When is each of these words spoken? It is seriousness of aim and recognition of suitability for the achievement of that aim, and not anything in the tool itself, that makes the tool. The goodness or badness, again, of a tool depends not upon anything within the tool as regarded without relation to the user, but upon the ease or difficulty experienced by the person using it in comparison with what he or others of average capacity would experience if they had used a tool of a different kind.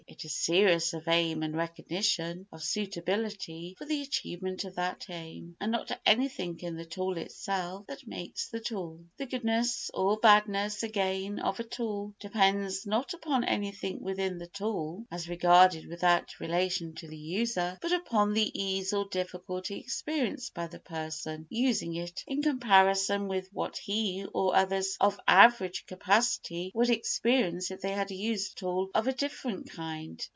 It 0.07 0.25
is 0.25 0.33
seriousness 0.35 1.01
of 1.01 1.07
aim 1.07 1.41
and 1.41 1.55
recognition 1.55 2.45
of 2.51 2.61
suitability 2.63 3.73
for 3.77 3.85
the 3.85 4.01
achievement 4.03 4.65
of 4.65 4.75
that 4.75 5.05
aim, 5.09 5.55
and 5.59 5.71
not 5.71 5.97
anything 6.05 6.59
in 6.59 6.75
the 6.75 6.85
tool 6.85 7.17
itself, 7.17 7.87
that 7.87 8.05
makes 8.05 8.49
the 8.49 8.59
tool. 8.59 8.99
The 9.17 9.25
goodness 9.25 9.89
or 9.93 10.17
badness, 10.19 10.83
again, 10.83 11.39
of 11.39 11.59
a 11.59 11.63
tool 11.63 12.13
depends 12.19 12.85
not 12.85 13.13
upon 13.13 13.45
anything 13.45 14.01
within 14.01 14.37
the 14.37 14.47
tool 14.47 15.07
as 15.09 15.29
regarded 15.29 15.87
without 15.87 16.39
relation 16.39 16.93
to 16.95 17.07
the 17.07 17.17
user, 17.17 17.77
but 17.81 17.93
upon 17.93 18.33
the 18.33 18.51
ease 18.61 18.91
or 18.93 19.05
difficulty 19.09 19.79
experienced 19.79 20.53
by 20.53 20.67
the 20.67 20.79
person 20.79 21.47
using 21.49 21.95
it 21.95 22.23
in 22.27 22.43
comparison 22.43 23.27
with 23.27 23.47
what 23.53 23.77
he 23.77 24.27
or 24.33 24.55
others 24.55 24.97
of 24.99 25.17
average 25.27 25.85
capacity 25.87 26.69
would 26.75 26.89
experience 26.89 27.71
if 27.71 27.79
they 27.81 27.93
had 27.93 28.11
used 28.11 28.51
a 28.51 28.55
tool 28.59 28.89
of 28.93 29.07
a 29.07 29.13
different 29.13 29.69
kind. 29.71 29.91